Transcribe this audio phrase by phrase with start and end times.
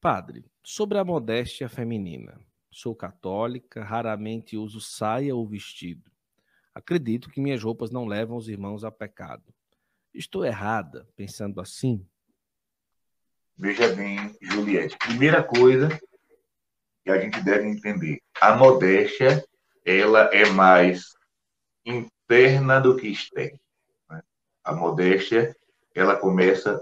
[0.00, 2.40] Padre, sobre a modéstia feminina.
[2.70, 6.10] Sou católica, raramente uso saia ou vestido.
[6.74, 9.44] Acredito que minhas roupas não levam os irmãos a pecado.
[10.14, 12.06] Estou errada pensando assim?
[13.58, 14.96] Veja bem, Juliette.
[14.96, 15.90] Primeira coisa
[17.04, 19.44] que a gente deve entender: a modéstia
[19.84, 21.12] ela é mais
[21.84, 23.60] interna do que externa.
[24.08, 24.22] Né?
[24.64, 25.54] A modéstia
[25.94, 26.80] ela começa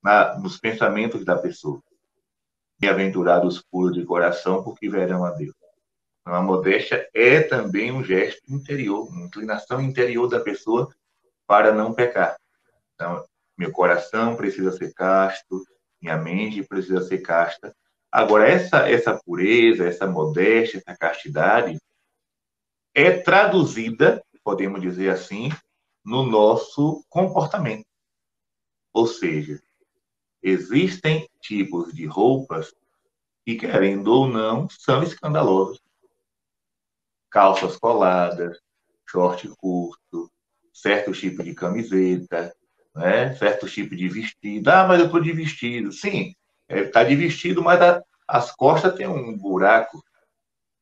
[0.00, 1.82] na, nos pensamentos da pessoa.
[2.80, 5.54] Bem-aventurados puros de coração, porque verão a Deus.
[6.20, 10.88] Então, a modéstia é também um gesto interior, uma inclinação interior da pessoa
[11.46, 12.36] para não pecar.
[12.94, 13.24] Então,
[13.56, 15.62] meu coração precisa ser casto,
[16.00, 17.74] minha mente precisa ser casta.
[18.10, 21.78] Agora, essa, essa pureza, essa modéstia, essa castidade
[22.94, 25.50] é traduzida, podemos dizer assim,
[26.04, 27.86] no nosso comportamento.
[28.92, 29.60] Ou seja,
[30.44, 32.74] existem tipos de roupas
[33.46, 35.80] que, querendo ou não, são escandalosos.
[37.30, 38.60] Calças coladas,
[39.08, 40.30] short curto,
[40.70, 42.54] certo tipo de camiseta,
[42.94, 43.34] né?
[43.34, 44.68] certo tipo de vestido.
[44.68, 45.90] Ah, mas eu estou de vestido.
[45.90, 46.34] Sim,
[46.68, 50.04] está é, de vestido, mas a, as costas têm um buraco.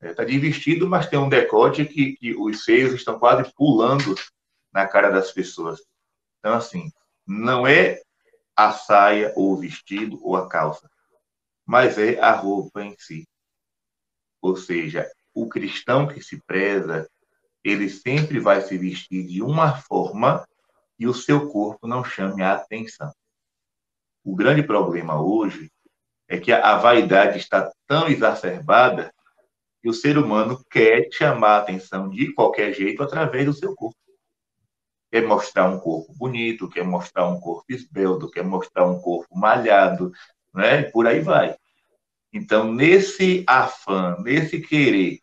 [0.00, 3.52] Está é, tá de vestido, mas tem um decote que, que os seios estão quase
[3.54, 4.14] pulando
[4.72, 5.80] na cara das pessoas.
[6.38, 6.90] Então, assim,
[7.26, 8.00] não é
[8.64, 10.90] a saia ou o vestido ou a calça,
[11.66, 13.26] mas é a roupa em si.
[14.42, 17.08] Ou seja, o cristão que se preza,
[17.62, 20.46] ele sempre vai se vestir de uma forma
[20.98, 23.12] e o seu corpo não chame a atenção.
[24.24, 25.70] O grande problema hoje
[26.28, 29.12] é que a vaidade está tão exacerbada
[29.82, 33.96] que o ser humano quer chamar a atenção de qualquer jeito através do seu corpo.
[35.10, 40.12] Quer mostrar um corpo bonito, quer mostrar um corpo esbelto, quer mostrar um corpo malhado,
[40.54, 40.82] né?
[40.82, 41.56] E por aí vai.
[42.32, 45.20] Então, nesse afã, nesse querer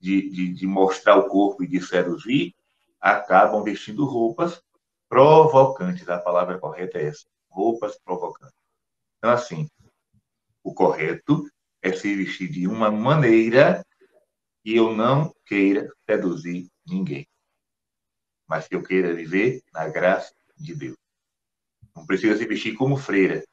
[0.00, 2.54] de, de, de mostrar o corpo e de seduzir,
[3.00, 4.60] acabam vestindo roupas
[5.08, 6.08] provocantes.
[6.08, 8.58] A palavra correta é essa: roupas provocantes.
[9.18, 9.68] Então, assim,
[10.62, 11.48] o correto
[11.82, 13.84] é se vestir de uma maneira
[14.62, 17.26] que eu não queira seduzir ninguém,
[18.48, 20.96] mas que eu queira viver na graça de Deus.
[21.94, 23.44] Não precisa se vestir como freira,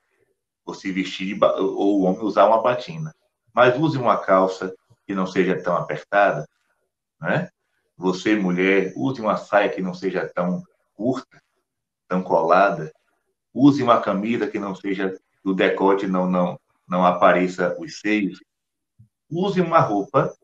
[0.66, 3.14] ou se vestir, ou o homem usar uma batina.
[3.54, 4.74] Mas use uma calça
[5.06, 6.48] que não seja tão apertada,
[7.20, 7.50] né?
[7.98, 10.64] Você, mulher, use uma saia que não seja tão
[10.96, 11.42] curta,
[12.08, 12.92] tão colada.
[13.54, 18.40] Use uma camisa que não seja do decote não não não apareça os seios.
[19.30, 20.36] Use uma roupa.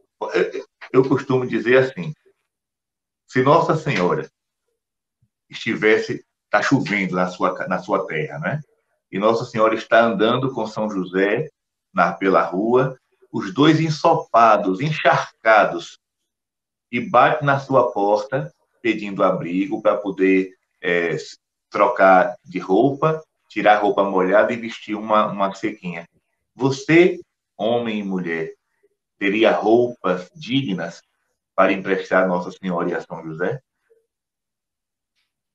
[0.92, 2.14] Eu costumo dizer assim:
[3.28, 4.30] se Nossa Senhora
[5.52, 8.62] estivesse está chovendo na sua na sua terra, né?
[9.12, 11.50] E Nossa Senhora está andando com São José
[11.94, 12.98] na pela rua,
[13.32, 16.00] os dois ensopados, encharcados,
[16.92, 21.16] e bate na sua porta pedindo abrigo para poder é,
[21.70, 26.08] trocar de roupa, tirar a roupa molhada e vestir uma, uma sequinha.
[26.56, 27.20] Você,
[27.58, 28.54] homem e mulher,
[29.18, 31.02] teria roupas dignas
[31.56, 33.62] para emprestar Nossa Senhora e a São José?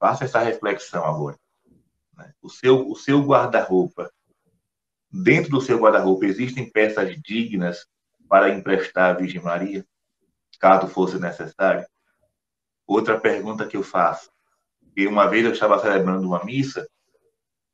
[0.06, 1.37] Faça essa reflexão agora.
[2.17, 2.33] Né?
[2.41, 4.09] O seu, o seu guarda-roupa,
[5.11, 7.89] dentro do seu guarda-roupa, existem peças dignas
[8.28, 9.84] para emprestar à Virgem Maria,
[10.61, 11.84] caso fosse necessário?
[12.87, 14.31] Outra pergunta que eu faço.
[14.97, 16.89] E uma vez eu estava celebrando uma missa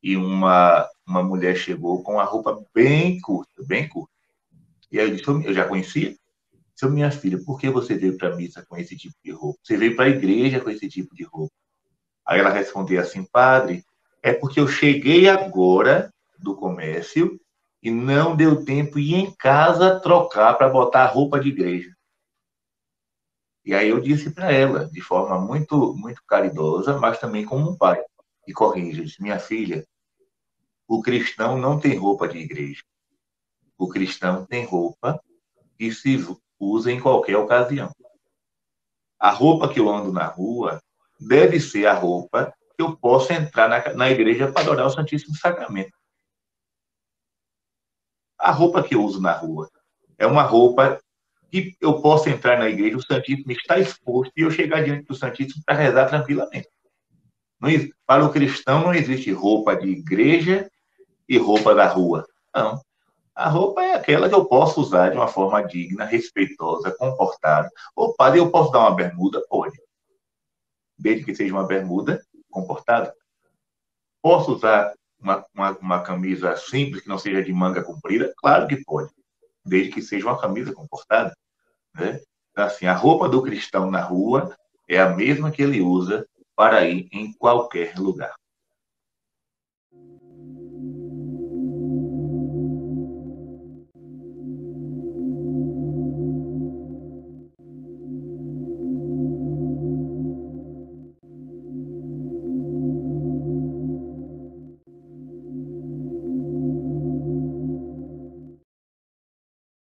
[0.03, 4.11] e uma, uma mulher chegou com a roupa bem curta, bem curta.
[4.91, 6.17] E aí eu disse, eu já conhecia?
[6.75, 9.59] Seu minha filha, por que você veio para a missa com esse tipo de roupa?
[9.63, 11.53] Você veio para a igreja com esse tipo de roupa?
[12.27, 13.85] Aí ela respondeu assim, padre,
[14.23, 17.41] é porque eu cheguei agora do comércio
[17.83, 21.93] e não deu tempo de ir em casa trocar para botar a roupa de igreja.
[23.65, 27.77] E aí eu disse para ela, de forma muito muito caridosa, mas também como um
[27.77, 28.03] pai,
[28.47, 29.87] e corrija, disse, minha filha,
[30.87, 32.83] o cristão não tem roupa de igreja.
[33.79, 35.21] O cristão tem roupa
[35.79, 36.19] que se
[36.59, 37.91] usa em qualquer ocasião.
[39.19, 40.83] A roupa que eu ando na rua
[41.27, 45.37] deve ser a roupa que eu possa entrar na, na igreja para adorar o Santíssimo
[45.37, 45.93] Sacramento.
[48.39, 49.71] A roupa que eu uso na rua
[50.19, 51.01] é uma roupa
[51.51, 55.15] que eu possa entrar na igreja, o Santíssimo está exposto e eu chegar diante do
[55.15, 56.69] Santíssimo para rezar tranquilamente.
[57.61, 57.69] Não,
[58.07, 60.69] para o cristão não existe roupa de igreja
[61.29, 62.27] e roupa da rua.
[62.55, 62.81] Não.
[63.35, 67.71] A roupa é aquela que eu posso usar de uma forma digna, respeitosa, comportada.
[67.95, 69.43] Ou padre, eu posso dar uma bermuda?
[69.49, 69.79] Pode.
[71.03, 73.13] Desde que seja uma bermuda comportada.
[74.23, 78.33] Posso usar uma, uma, uma camisa simples, que não seja de manga comprida?
[78.37, 79.11] Claro que pode,
[79.65, 81.37] desde que seja uma camisa comportada.
[81.93, 82.21] Né?
[82.53, 84.57] Então, assim, a roupa do cristão na rua
[84.89, 88.33] é a mesma que ele usa para ir em qualquer lugar.